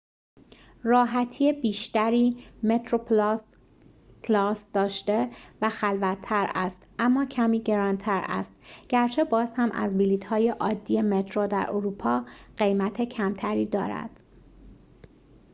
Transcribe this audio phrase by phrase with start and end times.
[0.01, 2.37] کلاس metroplus راحتی بیشتری
[4.73, 5.29] داشته
[5.61, 8.55] و خلوت‌تر است اما کمی گران‌تر است
[8.89, 12.25] گرچه باز هم از بلیط‌های عادی مترو در اروپا
[12.57, 14.21] قیمت کمتری دارد